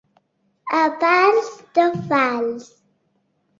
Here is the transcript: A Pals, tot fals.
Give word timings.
A 0.77 0.79
Pals, 1.03 1.53
tot 1.77 2.01
fals. 2.09 2.69